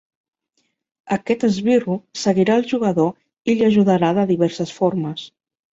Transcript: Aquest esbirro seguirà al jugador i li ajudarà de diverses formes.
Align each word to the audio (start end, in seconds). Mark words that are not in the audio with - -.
Aquest 1.17 1.45
esbirro 1.49 1.99
seguirà 2.23 2.57
al 2.57 2.67
jugador 2.75 3.13
i 3.53 3.59
li 3.61 3.69
ajudarà 3.73 4.15
de 4.21 4.29
diverses 4.35 4.79
formes. 4.81 5.33